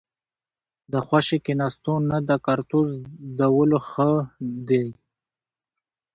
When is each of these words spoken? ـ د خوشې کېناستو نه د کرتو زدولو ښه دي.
ـ 0.45 0.91
د 0.91 0.93
خوشې 1.07 1.37
کېناستو 1.45 1.93
نه 2.09 2.17
د 2.29 2.31
کرتو 2.45 2.79
زدولو 2.91 3.79
ښه 3.89 4.11
دي. 4.67 4.85